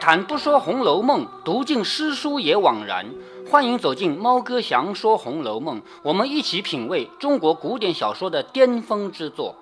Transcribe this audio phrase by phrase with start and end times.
[0.00, 3.06] 谈不说《红楼梦》，读尽诗书也枉然。
[3.50, 9.56] 欢迎走进猫哥祥说《红楼梦》，我们一起品味中国古典小说的巅峰之作。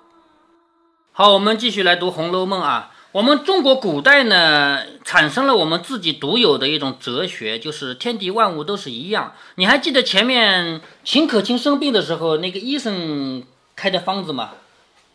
[1.11, 2.91] 好，我们继续来读《红楼梦》啊。
[3.13, 9.33] 我们中国古代呢，产生了我们自己独有的一种哲学，就是天地万物都是一样。
[9.55, 13.43] 你还记得前面秦可卿生病的时候，那个医生
[13.75, 14.51] 开的方子吗？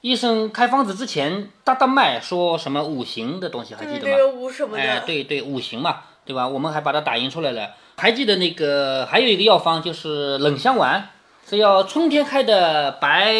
[0.03, 4.03] 医生开方子之前，大大脉说什么五行的东西，还记得吗？
[4.03, 4.83] 对对五什么的。
[4.83, 6.49] 哎，对对，五行嘛，对吧？
[6.49, 7.71] 我们还把它打印出来了。
[7.97, 11.09] 还记得那个还有一个药方，就是冷香丸，
[11.49, 13.33] 是要春天开的白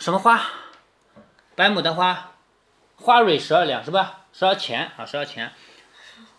[0.00, 0.42] 什么花？
[1.54, 2.32] 白牡丹花，
[2.96, 4.22] 花蕊十二两是吧？
[4.32, 5.52] 十二钱啊，十二钱。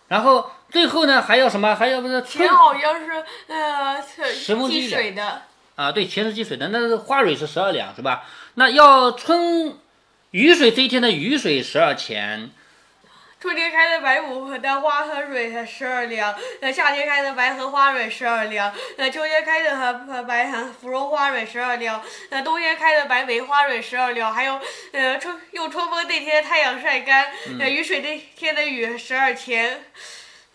[0.10, 1.74] 然后最后呢，还要什么？
[1.74, 5.44] 还要不是春钱好像是呃十亩地积水的，
[5.76, 5.90] 啊？
[5.94, 8.26] 对，钱是积水的，那是花蕊是十二两是吧？
[8.56, 9.78] 那要春
[10.32, 12.50] 雨水这一天的雨水十二钱，
[13.40, 24.60] 春天开的白牡丹花和蕊十二两，呃夏天开的白荷花蕊十二两，呃秋天开的和白芙蓉花蕊十二两，那冬天开的白梅花蕊十二两，还有
[24.92, 29.86] 呃春用春风那天太阳晒干，呃雨水那天的雨十二钱，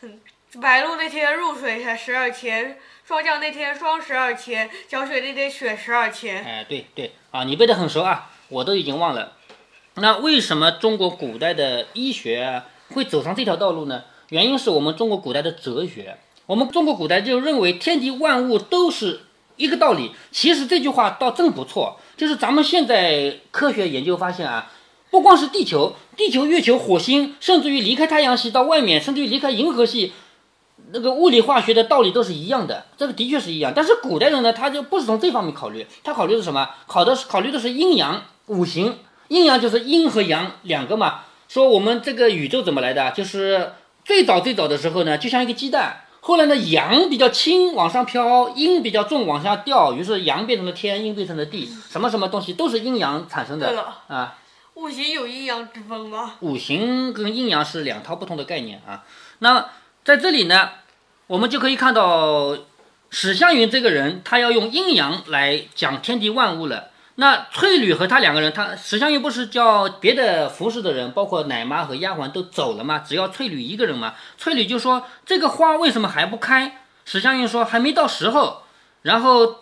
[0.02, 0.20] 嗯
[0.60, 2.78] 白露那天入水才十二钱。
[3.06, 6.42] 霜降那天霜十二千，小雪那天雪十二千。
[6.42, 9.34] 哎，对对啊，你背得很熟啊，我都已经忘了。
[9.96, 12.62] 那为什么中国古代的医学
[12.94, 14.04] 会走上这条道路呢？
[14.30, 16.16] 原因是我们中国古代的哲学。
[16.46, 19.20] 我们中国古代就认为天地万物都是
[19.56, 20.12] 一个道理。
[20.30, 24.72] 其实这句话倒真不错，就是咱们现在科学研究发现啊，
[25.10, 30.14] 不光是地球、地球、月球、火星，甚至于离开太阳系到外面，甚至于离开银河系。
[30.94, 33.72] 那个物理化学的道理都是一样的，这个的确是一样。
[33.74, 36.70] 但是古代人呢，他就不是从这方面考虑，他考虑的是什么？
[36.86, 38.98] 考的是考虑的是阴阳五行。
[39.28, 41.22] 阴阳就是阴和阳两个嘛。
[41.48, 43.10] 说我们这个宇宙怎么来的？
[43.10, 43.72] 就是
[44.04, 46.02] 最早最早的时候呢，就像一个鸡蛋。
[46.20, 51.68] 后来呢，阳比较轻往上飘，阴比较重往下掉，于是阳变成了天，阴变成了地。
[51.90, 54.38] 什么什么东西都是阴阳产生的对了，啊。
[54.74, 56.34] 五行有阴阳之分吗？
[56.40, 59.04] 五行跟阴阳是两套不同的概念啊。
[59.40, 59.68] 那
[60.02, 60.70] 在这里呢，
[61.26, 62.56] 我们就可以看到
[63.10, 66.90] 史湘云这个人，他要用阴阳来讲天地万物了。
[67.16, 72.98] 那翠缕和他两个人，他史湘云不是叫别的服侍的人，包括奶妈和丫鬟都走了吗？
[72.98, 74.14] 只要翠缕一个人嘛。
[74.36, 78.62] 翠缕就说：“这个花为什么还不开？”史湘云说：“还没到时候。”
[79.02, 79.60] 然后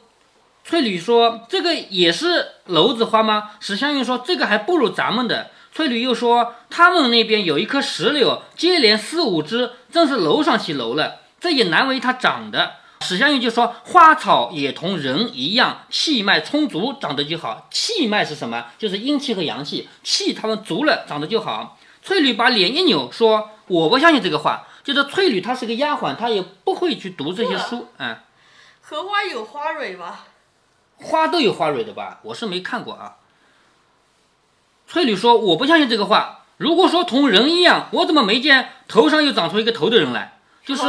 [0.64, 11.21] 翠缕说：“这个也是篓子花吗？”史湘云说：“这个还不如咱们的。”翠缕又说：“他们那边有一棵石榴，接连四五枝，正是楼上起楼了。
[11.42, 17.66] 这也难为他长得。”史湘云就说：“花草也同人一样，气脉充足，长得就好。
[17.68, 18.66] 气脉是什么？
[18.78, 27.88] 就是阴气和阳气，气它们足了，长得就好。”翠缕把脸一扭，说：“我不相信这个话。”就是翠缕她是个丫鬟，她也不会去读这些书。
[27.98, 28.16] 嗯，
[28.80, 30.20] 荷花有花蕊吗？
[30.98, 32.20] 花都有花蕊的吧？
[32.22, 33.16] 我是没看过啊。
[34.86, 36.44] 翠缕说：“我不相信这个话。
[36.56, 40.38] 如果说同人一样，我怎么没见头上又长出一个头的人来？
[40.64, 40.82] 就是，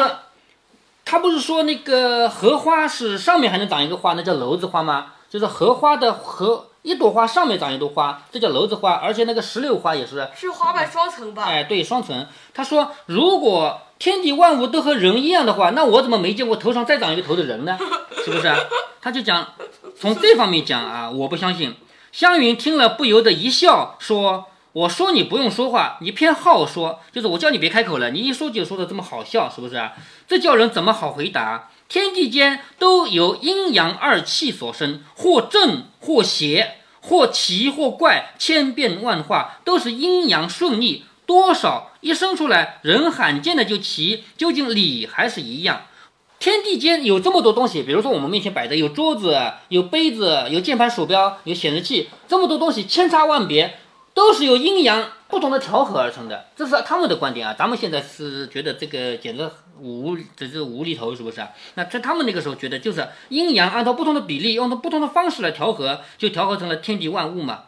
[1.13, 5.13] 他不是说那个荷花是上面还能长一个花，那叫篓子花吗？
[5.29, 8.93] 就是荷花的荷一朵花上面长一朵花，这叫篓子花。
[8.93, 11.43] 而且那个石榴花也是，是花瓣双层吧？
[11.43, 12.25] 哎，对，双层。
[12.51, 17.77] 他说，如果天地万物都和人一样的话，那我怎么没见过头上再长一个头的人呢？
[18.25, 18.51] 是不是？
[18.99, 19.49] 他就讲
[19.95, 21.75] 从这方面讲啊，我不相信。”
[22.11, 29.79] 湘云听了，不由得一笑，说：“我说你不用说话，你偏好说，就是我叫你别开口了，你一说就说的这么好笑，是不是？
[30.27, 31.69] 这叫人怎么好回答？
[31.87, 41.05] 天地间都由阴阳二气所生，或正或邪，或奇或怪，千变万化，都是阴阳顺逆。
[41.27, 45.83] 多少一生出来，人罕见的就奇，究竟理还是一样？”
[46.39, 53.79] 天地间有这么多东西，比如说我们面前摆的有桌子、有杯子、有键盘、鼠标、有显示器，这么多东西千差万别，
[54.13, 56.47] 都是由阴阳不同的调和而成的。
[56.55, 59.49] 这是他们的观点啊，咱们现在是觉得这个简直
[59.79, 61.41] 无，这是无厘头，是不是？
[61.75, 67.63] 那在他们那个时候觉得就是阴阳按照不同的比例，用不同的方式来调和，就调和成了天地万物嘛。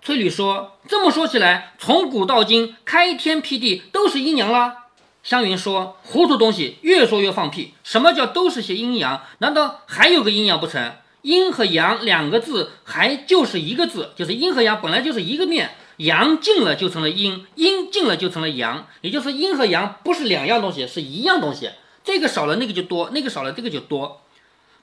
[0.00, 4.86] 翠缕说：“这么说起来，从古到今，开天辟地都是阴阳啦。”
[5.22, 7.74] 湘云说：“糊涂东西，越说越放屁。
[7.84, 9.22] 什么叫都是些阴阳？
[9.38, 10.96] 难道还有个阴阳不成？
[11.22, 21.70] 阴和阳两个字，还就是一个字，就是阴和阳本来就是一个面，阳尽了就成了阴，阴尽了就成了阳，也就是阴和阳不是两样东西，是一样东西。
[22.04, 24.22] 这个少了那个就多，那个少了这个就多，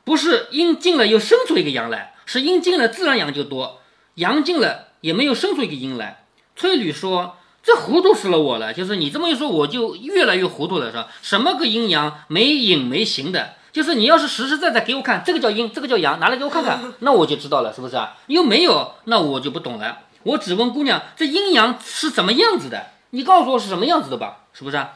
[0.03, 3.81] 不是阴尽了又生出一个阳来，是阴尽了自然阳就多，
[4.15, 6.25] 阳尽了也没有生出一个阴来。”
[6.56, 7.36] 翠缕说。
[7.62, 8.74] 这糊涂死了我了。
[8.74, 11.09] 就是你这么一说，我就越来越糊涂了，是吧？
[11.21, 13.56] 什么个阴阳没影没形的？
[13.71, 18.18] 就是你要是实实在在给我看，这个叫阴，这个叫阳，拿来给我看看， 那我就知道了，是不是啊？
[18.27, 20.00] 又没有，那我就不懂了。
[20.24, 22.88] 我只问姑娘，这阴阳是怎么样子的？
[23.12, 24.94] 你告诉我是什么样子的吧，是不是啊？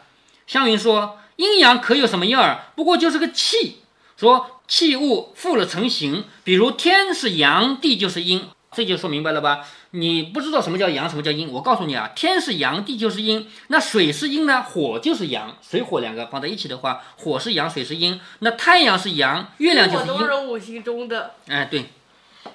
[0.48, 2.66] 湘云说，阴阳可有什么样儿？
[2.76, 3.78] 不过就是个气，
[4.18, 9.66] 说气物复了成形，比如天是阳，地就是阴，这就说明白了吧？
[9.96, 11.52] 你不知道什么叫阳，什么叫阴？
[11.52, 13.48] 我告诉你啊，天是阳，地就是阴。
[13.68, 14.64] 那水是阴呢？
[14.64, 18.20] 火就是阳，水火两个放在一起的话，火是阳，水是阴。
[18.40, 20.26] 那太阳是阳，月亮就是我都阴。
[20.26, 21.86] 是五行中的，哎，对，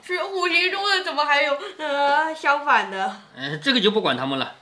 [0.03, 3.17] 是五行中的，怎么还有呃相反的？
[3.37, 4.55] 嗯，这个就不管他们了。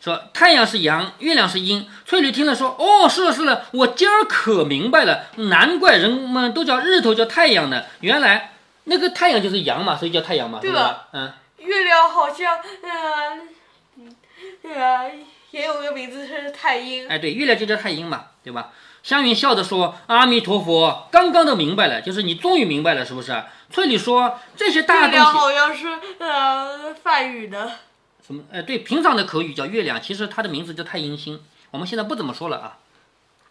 [0.00, 1.86] 说太阳是阳，月亮是阴。
[2.04, 7.84] 翠缕听了说：“哦，是了是了，我今儿可明白了，难怪人们都叫日头叫太阳呢。
[8.00, 8.54] 原来
[8.84, 11.06] 那个太阳就是阳嘛，所以叫太阳嘛，对吧？
[11.12, 13.38] 嗯，月亮好像呃
[13.96, 14.16] 嗯
[14.64, 15.12] 呃
[15.50, 17.08] 也有个名字是太阴。
[17.08, 18.70] 哎，对，月亮就叫太阴嘛，对吧？”
[19.02, 23.42] 湘云笑着说：“阿弥陀佛，刚刚都明白了，就是你终于明白了，是不是？”
[23.72, 27.72] 翠缕说：“这些大月亮东西好像是呃梵语的，
[28.26, 28.42] 什么？
[28.52, 31.42] 哎，对，平常的口语叫月亮，其实它的名字叫太阴星。
[31.70, 32.76] 我们现在不怎么说了啊。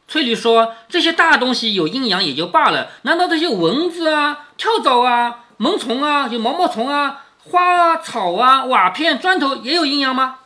[0.07, 10.39] 翠缕说：“这些大东西有阴阳也就罢了，难道这些蚊子啊、跳蚤啊、萌虫啊、就毛毛虫啊、花啊、草啊、瓦片、砖头也有阴阳吗？”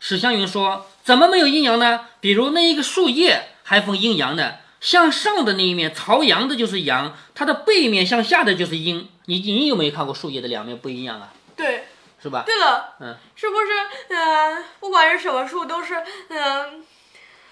[0.00, 2.06] 史湘云说：“怎么没有阴阳呢？
[2.20, 9.08] 比如那一个树叶还分阴阳的，向上的那一面朝阳的就是阳，它的背面向下的就是阴。
[9.26, 11.32] 你你有没有看过树叶的两面不一样啊？
[11.56, 11.84] 对。
[12.18, 12.42] 是吧？
[12.44, 13.66] 对了，嗯，是不是
[14.08, 15.94] 呃，不管是什么树，都是
[16.28, 16.84] 嗯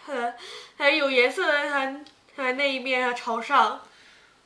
[0.09, 0.33] 呃
[0.79, 1.95] 呃有颜色的，它
[2.35, 3.83] 它那一面啊朝上。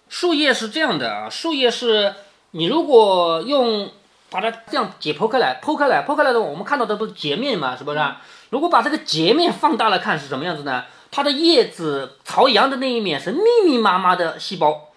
[0.09, 2.15] 树叶是这样的啊，树叶是
[2.51, 3.91] 你如果用
[4.31, 8.21] 把它这样解剖开来，剖开来，剖开来的话，我们看到的都是截面嘛，是不是啊？
[8.51, 10.85] 如果把这个截面放大了看是什么样子呢？
[11.11, 14.89] 它的叶子朝阳的那一面是密密麻麻的细胞，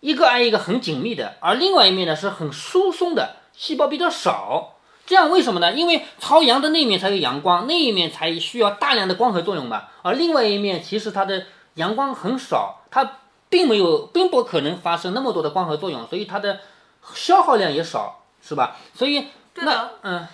[0.00, 4.74] 一个挨一个很紧密的，而另外一面呢是很疏松的，细胞比较少。
[5.06, 5.72] 这样为什么呢？
[5.72, 9.84] 因为朝阳的那一面才有阳光，那一面才需要大量的光合作用嘛。
[10.02, 11.44] 而另外一面其实它的
[11.74, 13.18] 阳光很少，它
[13.48, 16.60] 并没有，并不可能发生那么多的光合作用，所以它的
[17.14, 18.17] 消耗量也少，
[18.48, 18.76] 是吧？
[18.94, 20.26] 所以那嗯，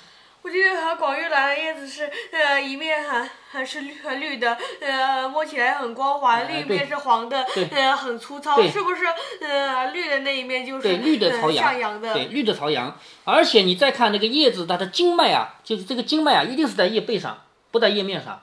[0.43, 9.05] 我记得它广玉兰的叶子是呃一面还还是绿很绿的，呃摸起来很光滑，另一面是黄的对，呃很粗糙，是不是？
[9.41, 18.43] 呃绿的那一面就是对绿的呃朝阳的，对，绿的朝阳，而且你再看那个叶子，它的经脉啊，就是这个经脉啊，一定是在叶背上，不在叶面上，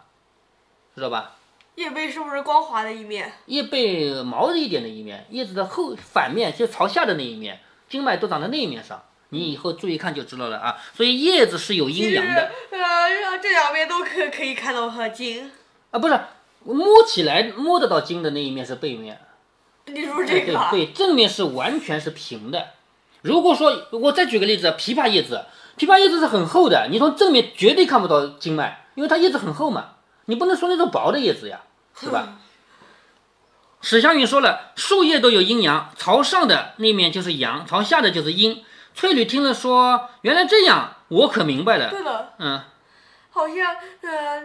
[0.96, 1.38] 知道吧？
[1.76, 3.32] 叶背是不是光滑的一面？
[3.46, 9.02] 叶背毛的一点的一面，叶子的后反面就朝下的那一面，经脉都长在那一面上。
[9.32, 10.78] 你以后注意看就知道了啊。
[10.96, 15.52] 所以叶子是有阴阳的呃，这两边都可可以看到它茎。
[15.90, 16.18] 啊，不是
[16.64, 19.20] 摸起来摸得到金的那一面是背面，
[19.88, 20.70] 你说这个啊？
[20.70, 22.68] 对，正面是完全是平的。
[23.24, 25.46] 如果说我再举个例子，枇杷叶子，
[25.78, 29.96] 枇杷叶子是很厚的，你从正面绝对看不到经脉，因为它叶子很厚嘛。
[30.26, 31.62] 你不能说那种薄的叶子呀，
[32.00, 32.38] 是吧？
[33.82, 38.64] 史湘云说了，树叶都有阴阳，朝上的那面就是阳，朝下的就是阴。
[38.94, 41.90] 翠缕听了说，原来这样，我可明白了。
[41.90, 42.62] 对了，嗯，
[43.32, 44.44] 好像呃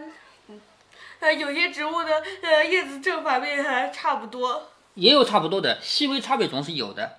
[1.20, 4.70] 呃有些植物的呃叶子正反面还差不多。
[4.94, 7.16] 也有差不多的，细微差别总是有的。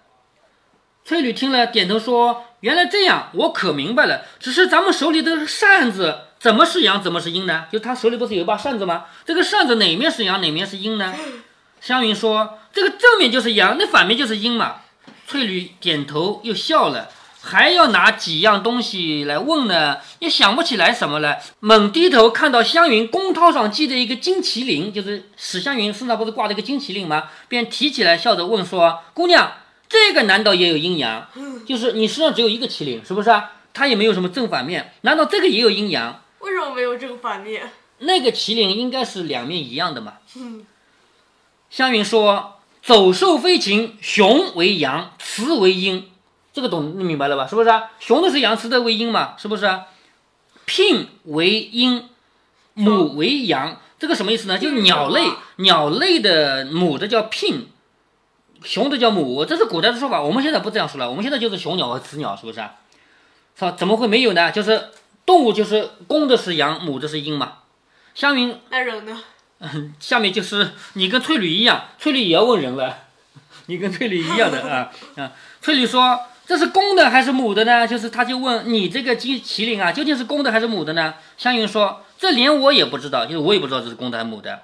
[1.05, 4.25] 翠缕听了，点头说：“原来这样，我可明白了。
[4.39, 7.67] 只是咱们手里的扇子怎么是阳，怎么是阴呢？
[7.71, 9.05] 就他手里不是有一把扇子吗？
[9.25, 11.13] 这个扇子哪面是阳，哪面是阴呢？”
[11.79, 14.77] 湘云说：“这个正面就是阳，那反面就是阴嘛。”
[15.27, 17.09] 翠缕点头又笑了。
[17.39, 21.37] 还要拿几样东西来问呢，也想不起来什么了。
[21.61, 27.29] 猛低头看到湘云公涛上系着一个金麒麟，就是史湘云身上不是挂着一个金麒麟吗？
[27.47, 29.53] 便提起来，笑着问说：“姑娘，
[29.87, 31.29] 这个难道也有阴阳？
[31.65, 33.53] 就是你身上只有一个麒麟，是不是啊？
[33.73, 36.21] 它也没有什么正反面，难道这个也有阴阳？
[36.39, 37.71] 为什么没有正反面？
[37.99, 40.15] 那个麒麟应该是两面一样的嘛。”
[41.69, 42.56] 湘云说
[42.87, 46.09] ：“走兽飞禽，雄为阳，雌为阴。”
[46.53, 47.45] 这个懂你明白了吧？
[47.45, 47.91] 是不是啊？
[47.99, 49.35] 雄的是阳，雌的为阴嘛？
[49.37, 49.87] 是不是啊？
[50.63, 52.07] 聘为阴，
[52.75, 54.57] 母为阳，这个什么意思呢？
[54.57, 55.21] 就是鸟类，
[55.57, 57.67] 鸟类的母的叫聘，
[58.63, 60.21] 雄的叫母，这是古代的说法。
[60.21, 62.75] 我们现在不这样说了，我们现在就是雄鸟和雌鸟，是不是啊？
[63.53, 63.71] 操？
[63.71, 64.49] 怎么会没有呢？
[64.49, 64.91] 就是
[65.25, 67.57] 动物就是公的是阳，母的是阴嘛。
[68.15, 69.21] 湘云那人呢？
[69.99, 72.97] 下面就是你跟翠缕一样，翠缕也要问人了，
[73.65, 75.31] 你跟翠缕一样的啊啊！
[75.61, 77.87] 翠缕说：“这是公的还是母的呢？
[77.87, 81.15] 就是他就问你这个麒麒麟啊，究竟是公的还是母的呢？
[81.37, 84.61] 湘云说：“这连我也不知道，就是我也不知道这是公的还是母的。”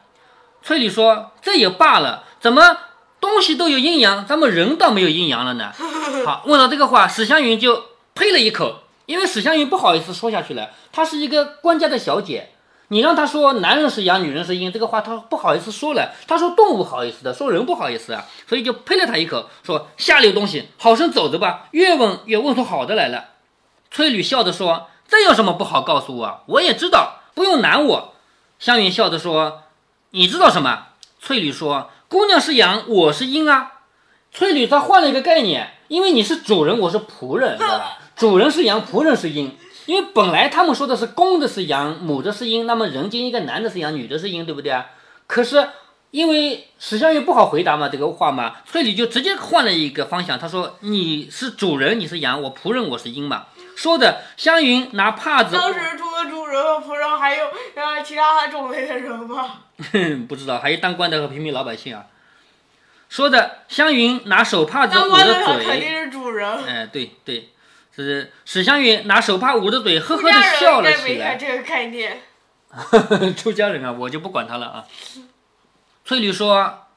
[0.62, 2.78] 翠缕说：“这也罢了，怎么
[3.20, 5.74] 东西都有阴阳，咱们人倒没有阴阳了呢？”
[6.26, 7.84] 好，问到这个话，史湘云就
[8.14, 12.52] 呸了一口，因为史湘云不好意思说下去了，她是一个官家的小姐。
[12.90, 16.12] 你让他说男人是阳，女人是阴，这个话他不好意思说了。
[16.28, 21.68] 他说动物好意思的，说人不好意思啊，所以就呸了他一口，说下流东西，好生走着吧。
[21.72, 23.30] 越问越问出好的来了。
[23.90, 26.44] 翠缕笑着说：“这有什么不好告诉我？
[26.48, 28.14] 我也知道，不用难我。”
[28.60, 29.64] 湘云笑着说
[30.12, 30.88] ：“你知道什么？”
[31.22, 33.72] 翠缕说：“姑娘是阳，我是阴啊。”
[34.32, 37.98] 翠缕她换了一个概念，因为你是主人，我是仆人，知道吧？
[38.16, 39.56] 主人是阳，仆人是阴。
[39.86, 44.86] 因为本来他们说的是公的是阳，母的是阴，那么人间一个男的是阳，女的是阴，对不对啊？
[45.28, 45.70] 可是
[46.12, 53.48] 因为史湘云不好回答嘛，这个话嘛，翠缕就直接换了一个方向，他说你是主人，你是阳，我仆人我是阴嘛。
[53.76, 59.62] 说的湘云拿帕子，当时除了主人和仆人，还有呃其他种类的人吗？
[60.30, 62.06] 不知道，还有当官的和平民老百姓啊。
[63.10, 66.66] 说的湘云拿手帕子捂着嘴，肯定是主人。
[66.66, 67.50] 哎，对对。
[67.96, 71.36] 是史湘云拿手帕捂着嘴，呵呵的笑了起来。
[71.36, 72.22] 这个概念。
[73.38, 74.86] 出家人啊，我就不管他了啊。
[76.04, 76.88] 翠缕说：“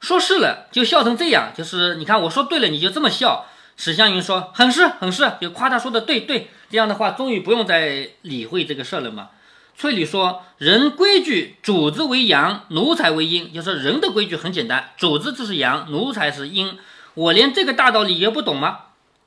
[0.00, 1.52] 说是了，就笑成这样。
[1.56, 3.46] 就是你看，我说对了，你就这么笑。”
[3.78, 6.50] 史湘云说：“很是，很是，就夸他说的对对。
[6.68, 9.30] 这样的话，终于不用再理会这个事了嘛。”
[9.78, 13.52] 翠缕说：“人规矩，主子为阳，奴才为阴。
[13.52, 16.76] 就是人的规矩很简单，主子就是阳，奴才是阴。
[17.14, 18.80] 我连这个大道理也不懂吗？”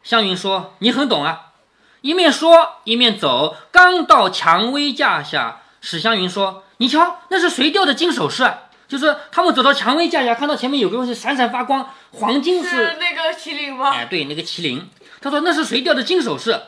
[0.04, 1.54] 湘云说：“你很懂啊。”
[2.02, 8.46] 一面说一面走，刚到蔷薇架下，史湘云说：“你瞧，那是谁掉的金首饰？
[8.90, 13.92] 就是他们走到蔷薇架下，看到前面有个东西闪闪发光，黄金是那个麒麟吗？
[13.92, 14.90] 哎，对，那个麒麟。
[15.22, 16.60] 他说那是谁掉的金首饰？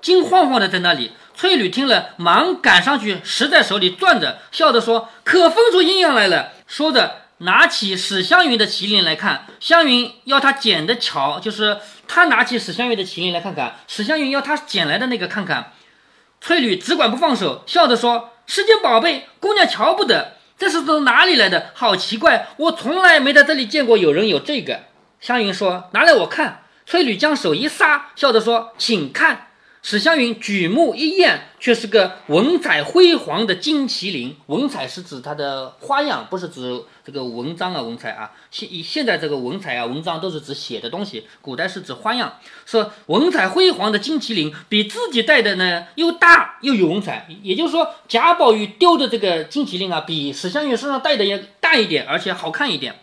[0.00, 1.12] 金晃晃的在那里。
[1.34, 11.78] 翠缕听了，忙赶上去，拾在手里攥着，笑着说：‘可分出阴阳来了。’说着。”拿起史湘云的麒麟来看，湘云要他捡的瞧，就是
[12.08, 15.72] 他拿起史湘云的麒麟来看看，史湘云要他捡来的那个看看。
[16.40, 20.36] 翠缕只管不放手，笑着说：“是件宝贝，姑娘瞧不得。
[20.58, 21.72] 这是从哪里来的？
[21.74, 24.84] 好奇怪，我从来没在这里见过有人有这个。”
[25.20, 29.48] 湘云说：“拿来我看。”翠缕将手一撒，笑着说：“请看。”
[29.82, 34.36] 史湘云举目一验，却是个文彩辉煌的金麒麟。
[34.46, 38.32] 文彩是指它的花样，不是指这个文章啊，文采啊。
[38.50, 42.40] 现以现在这个文采啊，文章都是指写的东西，古代是指花样。
[42.64, 52.96] 说文采辉煌的金麒麟比自己戴的呢又大又有文采，也就是说贾宝玉丢的这个金麒麟啊，比史湘云身上戴的要大一点，而且好看一点。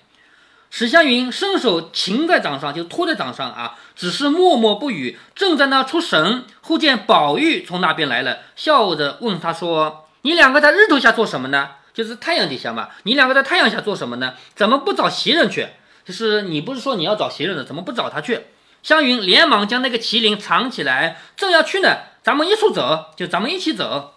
[0.70, 6.44] 史湘云伸手擒在掌上，就托在掌上啊，只是默默不语，正在那出神。
[6.64, 11.70] 忽见宝玉从那边来了，笑着问他说：“你两个在日头下做什么呢？
[11.94, 12.90] 就是太阳底下嘛。
[13.04, 14.34] 你两个在太阳下做什么呢？
[14.56, 15.68] 怎么不找袭人去？
[16.04, 18.48] 就是你不是说你要找袭人的，怎么不找他去？”
[18.84, 24.16] 湘云连忙将那个麒麟藏起来，正要去呢，咱们一处走，就咱们一起走。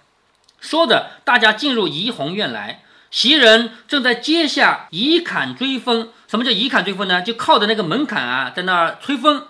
[0.61, 2.83] 说着，大家进入怡红院来。
[3.13, 6.11] 袭人正在阶下倚槛追风。
[6.27, 7.23] 什么叫倚槛追风呢？
[7.23, 9.47] 就靠着那个门槛啊，在那儿吹风。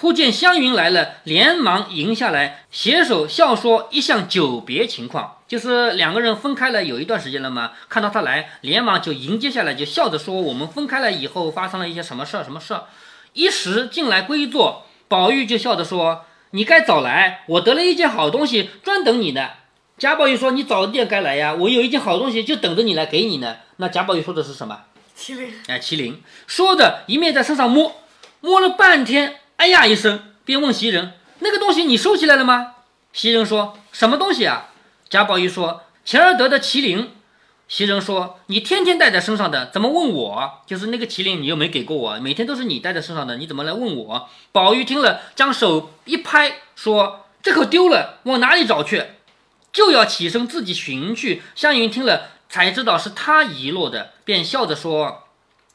[0.00, 7.72] 忽见湘云来了，连忙迎下来，携手笑说一向久别情况，就是两个人分开了有一段时间了嘛。
[7.88, 12.44] 看到他来，连忙就迎接下来，就笑着说：“我们分开了以后发生了一些什么事儿？
[12.44, 12.84] 什么事儿？”
[13.34, 19.48] 一时进来归坐，宝玉就笑着说：“你该早来，我得了一件好东西，专等你呢。”
[19.98, 24.82] 贾宝玉说：“你早点该来呀，我有一件好东西，就等着你来给你呢。”那贾宝玉说的是什么？
[25.18, 25.52] 麒麟。
[25.66, 26.22] 哎，麒麟。
[26.46, 27.96] 说着，一面在身上摸，
[28.40, 32.74] 摸了半天，哎呀一声，便问袭人：“那个东西你收起来了吗？”
[33.12, 34.68] 袭人说：“什么东西啊？”
[35.10, 37.10] 贾宝玉说：“钱儿得的麒麟。”
[37.66, 40.62] 袭人说：“你天天带在身上的，怎么问我？
[40.64, 49.02] 就是那个麒麟，你又没给过我，每天都是你带在身上的，你怎么来问我？”宝玉听了，将手一拍，说：“这可丢了，往哪里找去？”
[49.72, 55.24] 就要起身自己寻去，湘云听了才知道是他遗落的，便笑着说：“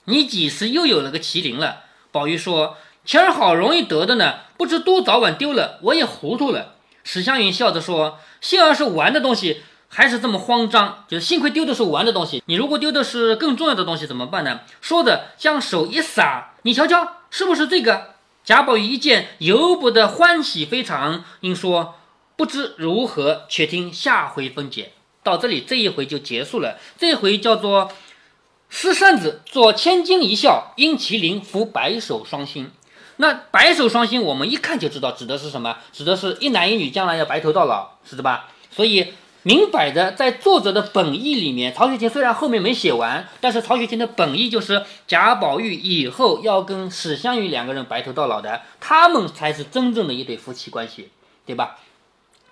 [0.05, 1.81] 你几时又有了个麒麟了？”
[2.13, 12.41] 宝玉说：“钱儿好容易得的呢，不知多早晚丢了，我也糊涂了。”史湘云笑着说：“幸而是玩的东西，还是这么慌张，就是幸亏丢的是玩的东西。
[12.45, 18.13] 你如果丢的是更重要的东西怎么办呢？”说着将手一撒：“你瞧瞧，是不是这个？”
[18.45, 21.95] 贾宝玉一见，由不得欢喜非常，应说。
[22.35, 24.93] 不知如何，且听下回分解。
[25.21, 26.79] 到这里，这一回就结束了。
[26.97, 27.91] 这一回叫做
[28.69, 32.71] “施扇子做千金一笑，因麒麟伏白首双星”。
[33.17, 38.49] 那白首双星，我们一看就知道指的是什么，指的是一男一女将来要白头到老，是的吧？
[38.71, 51.09] 所以明摆着在作者的本意里面，曹雪芹虽然后面没写完，但是曹雪芹的本意就是贾宝玉以后要跟史湘云两个人白头到老的，他们才是真正的一对夫妻关系，
[51.45, 51.77] 对吧？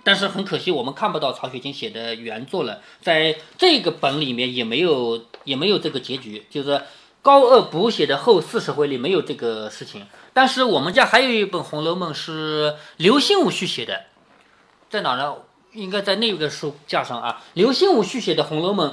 [0.04, 6.82] 但是很可惜，我们看不到曹雪芹写的原作了，在这个本里面也没有也没有这个结局，就是
[7.22, 10.06] 高鹗补写的后四十回里没有这个事情。
[10.34, 14.06] 但是我们家还有一本《红楼梦》是刘心武续写的，
[14.90, 15.36] 在哪呢？
[15.74, 17.42] 应该在那个书架上啊。
[17.54, 18.92] 刘心武续写的《红楼梦》，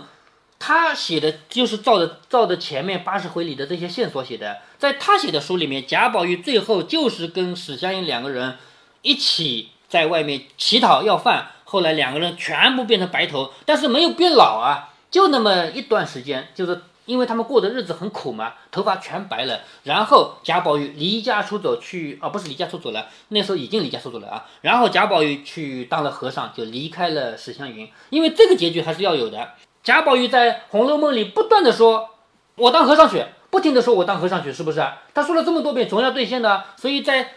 [0.59, 4.59] 他写的就是照着照着前面八十回里的这些线索写的。
[4.78, 8.59] 在他写的书里面，贾宝玉最后就是跟史湘云两个人
[9.02, 19.61] 一起在外面乞讨要饭，后来两个人全部变成白头，但是没有变老啊，就那么一段时间，就是因为他们过的日子很苦嘛，头发全白了。
[19.83, 24.45] 然后贾宝玉离家出走去，啊，不是离家出走了，那时候已经离家出走了啊。
[24.61, 29.55] 然后贾宝玉去当了和尚，就离开了史湘云，因为这个结局还是要有的。
[29.83, 32.11] 贾宝玉在《红楼梦》里不断的说
[32.57, 34.87] ：“我当和尚去。”不停的说：“我当和尚去。”是不是？
[35.15, 36.65] 他说了这么多遍，总要兑现的。
[36.77, 37.31] 所以在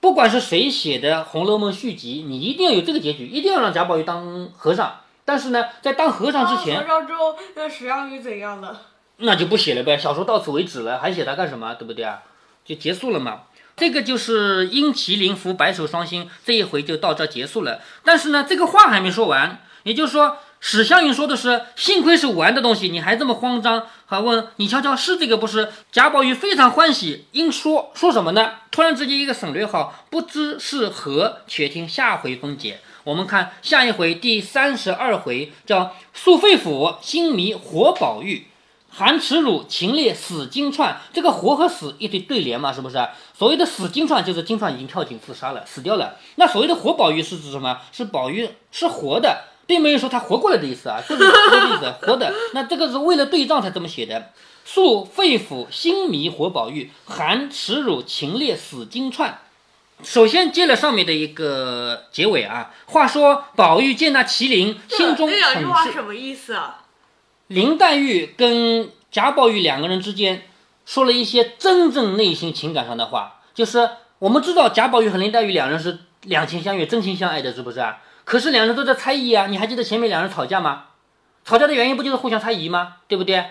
[0.00, 5.02] 不管是谁写的《红楼梦》续集，你一定要有这个结局，一定要让贾宝玉当和尚。
[5.28, 8.80] 但是呢，在当和尚之前和，尚之后，那史湘云怎样了？
[9.18, 11.74] 那就不写了呗，小说到此为止了，还写它干什么？
[11.74, 12.22] 对不对啊？
[12.64, 13.42] 就结束了嘛。
[13.76, 17.82] 这个就是因麒麟伏白首双星这一回就到这儿结束了。
[18.02, 25.68] 但是呢，这个话还没说完，也就是说，史湘云说的是，幸亏是玩的东西，你还这么慌张，还问你瞧瞧是这个不是？
[25.92, 28.54] 贾宝玉非常欢喜，因说说什么呢？
[28.70, 32.80] 突然之间一个省略号，不知是何，且听下回分解。
[33.08, 38.48] 我们看下一回第三十二回，叫素肺腑，心迷活宝玉。
[38.90, 42.98] 含耻辱，情烈死金钏，这个活和死一对对联嘛，是不是？
[43.32, 46.16] 所谓的死金钏，就是金钏已经跳井自杀了，死掉了。
[46.34, 47.78] 那所谓的活宝玉是指什么？
[47.92, 52.30] 是宝玉是活的，并没有说他活过来的意思啊，就是这个意思， 活的。
[52.52, 54.32] 那这个是为了对仗才这么写的。
[54.66, 59.32] 素肺腑，心迷活宝玉，含耻辱，情烈死金钏。
[60.02, 66.84] 首先接了上面的一个结尾啊，话说宝玉见那麒麟，心中这两句很是话什么意思啊？
[67.48, 70.42] 林黛玉跟贾宝玉两个人之间
[70.86, 77.98] 说了一些真正内心情感上的话，就是我们知道贾宝玉和林黛玉两人是两情相悦、真心相爱的，是不是啊？
[78.24, 79.46] 可是两人都在猜疑啊！
[79.46, 80.84] 你还记得前面两人吵架吗？
[81.44, 82.96] 吵架的原因不就是互相猜疑吗？
[83.08, 83.42] 对不对？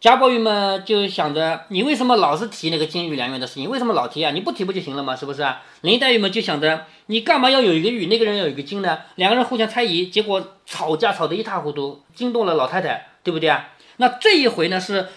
[0.00, 3.68] 贾宝玉嘛就想着你为什么老是提那个金玉良缘的事情？
[3.68, 4.30] 为什么老提啊？
[4.30, 5.14] 你不提不就行了吗？
[5.14, 5.60] 是不是啊？
[5.82, 9.00] 林黛玉嘛就想着你干嘛要有一个玉，那个人要有一个金呢？
[9.16, 13.68] 两个人互相猜疑，结果吵架吵得一塌糊涂，惊动了老太太，对不对啊？
[13.98, 15.08] 那这一回呢是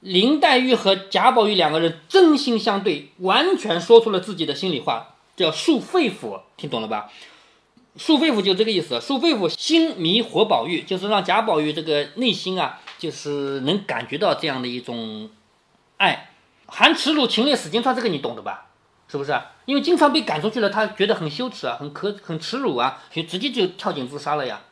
[0.00, 7.10] 林黛玉和贾宝玉两个人真心相对，完全说出了自己的心里话，叫恕肺腑，听懂了吧？
[7.98, 15.28] 恕肺腑就这个意思，恕肺腑心迷活宝玉，就是让贾宝玉这个内心啊，就是能感觉到这样的一种
[15.98, 16.30] 爱。
[16.66, 18.68] 含耻辱，情烈死金钏，这个你懂的吧？
[19.08, 19.38] 是不是？
[19.66, 24.62] 因为金钏被赶出去了，他觉得很羞耻啊，很可很耻辱啊，就直接就跳井自杀了呀。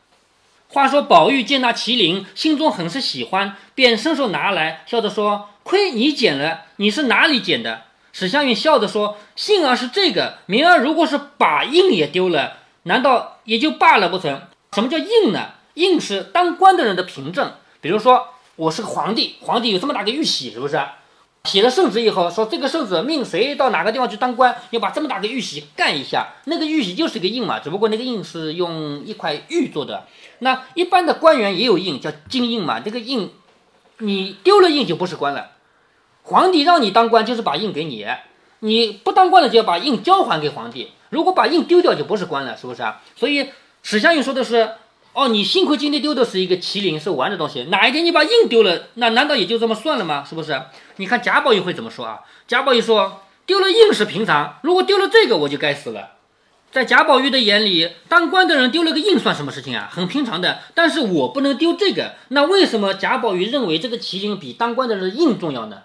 [0.69, 14.41] 话说宝玉见那麒麟，心中很是喜欢，便伸手拿来，笑着说：“亏你捡了，你是哪里捡的？”史湘云笑着说：“幸而是这个，明儿如果是把印也丢了，难道也就罢了不成？
[14.73, 15.51] 什么叫印呢？
[15.75, 20.81] 印是当官的人的凭证，比如说我是个皇帝，皇帝有这么大个玉玺，是不是？
[21.43, 30.07] 写了圣旨以后，说这个圣旨命谁到哪个地方去当官，要把这么大个玉玺干一下，那个玉玺就是个印嘛，只不过那个印是用一块玉做的。
[30.39, 32.79] 那一般的官员也有印，叫金印嘛。
[32.79, 33.29] 这个印，
[33.97, 35.51] 你丢了印就不是官了。
[36.21, 38.05] 皇帝让你当官，就是把印给你；
[38.59, 40.93] 你不当官了，就要把印交还给皇帝。
[41.09, 43.01] 如果把印丢掉，就不是官了，是不是啊？
[43.17, 43.49] 所以
[43.81, 44.75] 史湘云说的是：
[45.13, 47.65] 哦，你幸亏今天丢的是一个麒麟，是玩的东西。
[47.65, 50.25] 哪一天你把印丢了，那难道也就这么算了吗？
[50.27, 50.59] 是不是？
[50.95, 52.21] 你看贾宝玉会怎么说啊？
[52.47, 56.13] 贾宝玉说：丢了印是平常，如果丢了这个，我就该死了。
[56.71, 59.87] 在贾宝玉的眼里，当官的人丢了个印算什么事情啊？
[59.91, 60.61] 很平常的。
[60.73, 65.83] 但是我不能丢这个，那为什么贾宝玉认为这个麒麟比当官的人的印重要呢？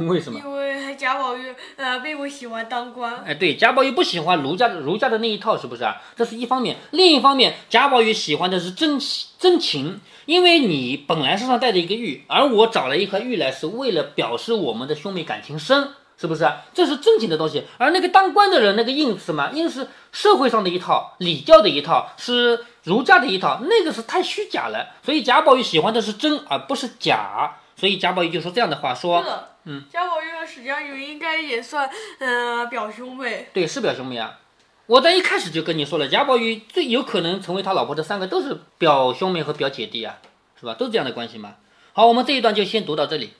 [0.08, 0.38] 为什么？
[0.38, 5.96] 因为贾宝玉呃并不喜欢当官，哎，对，贾宝玉不喜欢儒家的儒家的那一套，是不是啊？
[6.16, 6.76] 这是一方面。
[6.90, 8.98] 另一方面，贾宝玉喜欢的是真
[9.38, 16.62] 真情，因为你本来身上带着一个玉，而我找了一块玉来，是为了表示我们的兄妹感情深，是不是啊？
[16.72, 17.64] 这是真情的东西。
[17.78, 19.50] 而那个当官的人，那个印是什么？
[19.52, 24.94] 印是社会上的一套，礼教的一套，是儒家的一套，那个是太虚假了。
[25.04, 27.56] 所以贾宝玉喜欢的是真，而不是假。
[27.76, 29.22] 所以贾宝玉就说这样的话，说。
[29.64, 33.48] 这嗯，贾宝玉和史湘云应该也算嗯、表兄妹。
[33.52, 34.38] 对，是表兄妹啊。
[34.86, 40.18] 我在一开始就跟你说了，贾宝玉最有可能成为他老婆的三个都是表兄妹和表姐弟啊，
[40.58, 40.74] 是吧？
[40.74, 41.56] 都是这样的关系嘛。
[41.92, 43.34] 好，我们这一段就先读到这里。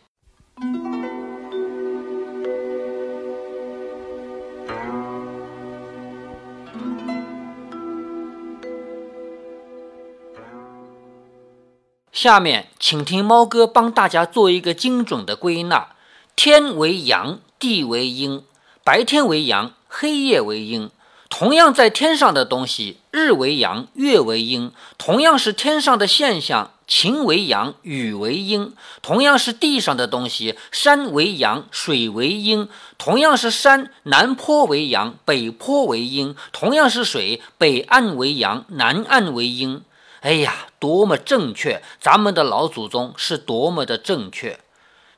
[12.12, 15.96] 下面请听猫哥帮大家做一个精准的归纳：
[16.42, 18.42] 天为阳，地为阴，
[18.82, 20.88] 白天为阳，黑夜为阴。
[21.28, 28.72] 同样在天上的东西，日为阳，月为阴；同样是天上的现象，晴为阳，雨为阴；
[29.02, 39.82] 同样是地上的东西，山为阳，水为阴；同样是山，南坡为阳，北坡为阴；同样是水，北岸为阳，南岸为阴。
[40.22, 41.82] 哎呀，多么正确！
[42.00, 44.58] 咱们的老祖宗是多么的正确。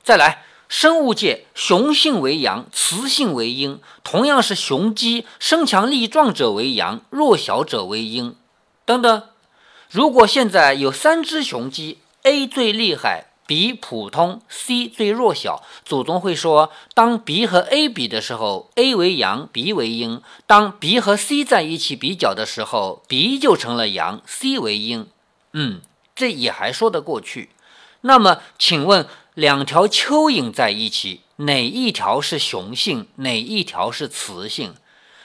[0.02, 0.46] 再来。
[0.72, 3.78] 生物界，雄性为阳，雌性为阴。
[4.02, 8.34] 同样是雄鸡，身强力壮者为阳，弱小者为阴。
[8.86, 9.22] 等等，
[9.90, 25.06] 如果现在有三只雄鸡，A 最厉害，B 普通，C 最弱小，祖宗会说：当 B 和 A 比的时候，A 为阳，B 为阴；当 B 和 C 在一起比较的时候，B 就成了阳，C 为阴。
[25.52, 25.82] 嗯，
[26.16, 27.50] 这也还说得过去。
[28.00, 29.06] 那么，请问？
[29.34, 34.74] 两条蚯蚓在一起，哪一条是雄性，哪一条是雌性？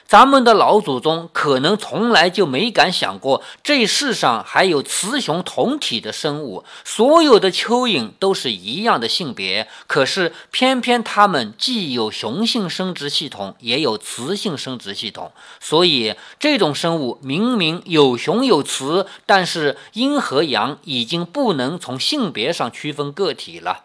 [0.06, 6.64] 咱们的老祖宗可能从来就没敢想过，这世上还有雌雄同体的生物。
[6.82, 15.30] 所有的蚯蚓都是一样的性别，可是偏偏它们既有雄性生殖系统，也有雌性生殖系统。
[15.60, 23.84] 所以这种生物明明有雄有雌，但是阴和阳已经不能从性别上区分个体了。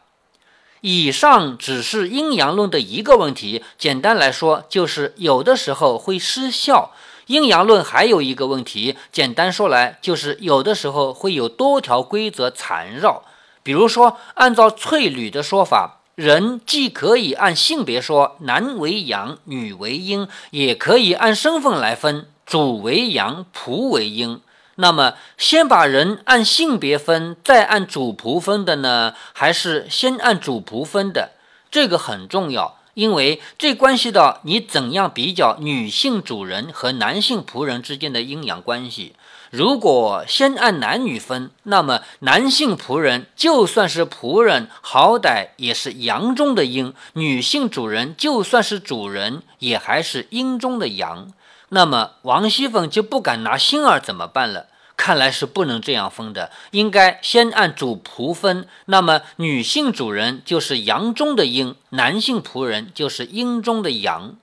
[0.85, 6.91] 以上只是阴阳论的一个问题，简单来说就是有的时候会失效。
[7.27, 13.23] 阴阳论还有一个问题，简单说来就是有的时候会有多条规则缠绕。
[13.63, 24.41] 比如说，按照翠缕的说法，人既可以按性别说男为阳，女为阴，也可以按身份来分主为阳，仆为阴。
[24.75, 29.13] 那么，先把人按性别分，再按主仆分的呢？
[29.31, 31.31] 还是先按主仆分的？
[31.69, 39.13] 这个很重要，因为这关系到你怎样比较女性主人和男性仆人之间的阴阳关系。
[39.51, 51.31] 如果先按男女分，那么男性仆人就算是仆人，好歹也是阳中的阴；女性主人就算是主人，也还是阴中的阳。
[51.73, 54.67] 那么王熙凤就不敢拿星儿怎么办了？
[54.95, 58.67] 看来是不能这样分的，应该先按主仆分。
[58.85, 64.35] 那么女性主人就是阳中的阴，男性仆人就是阴中的阳。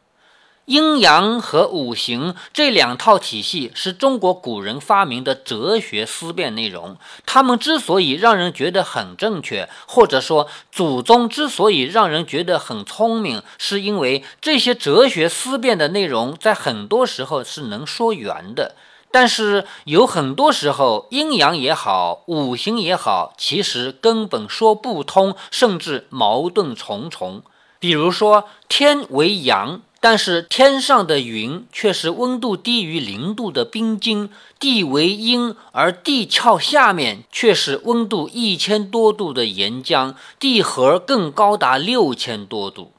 [0.66, 6.96] 阴阳和五行这两套体系是中国古人发明的哲学思辨内容。
[7.26, 18.76] 他们之所以让人觉得很正确，或者说祖宗之所以让人觉得很聪明，是因为这些哲学思辨的内容在很多时候是能说圆的。
[19.10, 27.42] 但是有很多时候，阴阳也好，五行也好，其实根本说不通，甚至矛盾重重。
[27.80, 29.80] 比如说，天为阳。
[30.02, 42.92] 但是天上的云却是温度低于零度的冰晶，地为阴，而地壳下面却是温度一千多度的岩浆，地核更高达六千多度。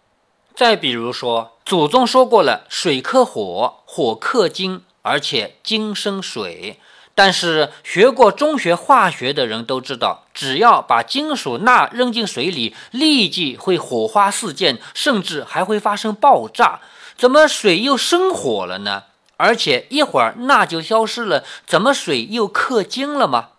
[0.56, 6.80] 再比如说，祖宗说过了，水克火，火克金，而且金生水。
[7.24, 16.80] 但是学过中学化学的人都知道，只要把金属钠扔进水里，立即会火花四溅，甚至还会发生爆炸。
[17.16, 19.04] 怎么水又生火了呢？
[19.38, 23.50] 而且一会儿钠就消失了，怎么水又克金了吗？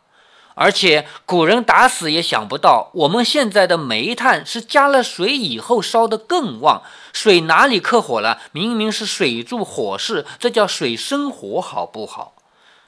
[0.57, 6.83] 而且古人打死也想不到，我们现在的煤炭是加了水以后烧得更旺。
[7.12, 8.40] 水哪里克火了？
[8.51, 12.32] 明明是水助火势，这叫水生火，好不好？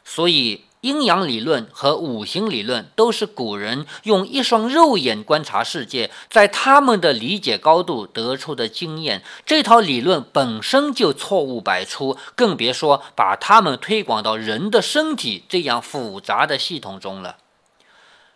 [0.04, 0.64] 所以。
[0.84, 9.22] 阴阳理论和五行理论都是古人用一双肉眼观察世界，在他们的理解高度得出的经验。
[9.46, 17.38] 这套理论本身就错误百出，更别说把它们推广到人的身体这样复杂的系统中了。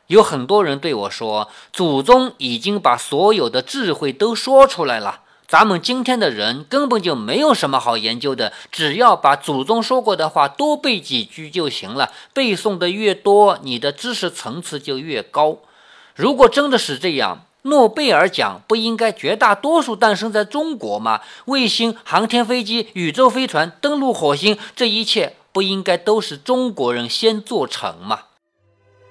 [0.07, 12.13] 有很多人对我说：“祖宗已经把所有的智慧都说出来了。”咱们今天的人根本就没有什么好研究的，只要把祖宗说过的话多背几句就行了。
[12.35, 15.57] 背诵的越多，你的知识层次就越高。
[16.15, 21.23] 如果真的是这样，诺贝尔奖不应该绝大多数诞生在中国吗？
[21.47, 28.25] 卫星、航天飞机、宇宙飞船登陆火星，这一切不应该都是中国人先做成吗？